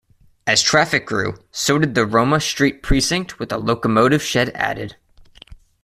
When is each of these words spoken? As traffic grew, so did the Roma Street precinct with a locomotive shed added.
As 0.47 0.63
traffic 0.63 1.05
grew, 1.05 1.37
so 1.51 1.77
did 1.77 1.93
the 1.93 2.07
Roma 2.07 2.39
Street 2.39 2.81
precinct 2.81 3.37
with 3.37 3.51
a 3.51 3.57
locomotive 3.57 4.23
shed 4.23 4.49
added. 4.55 4.95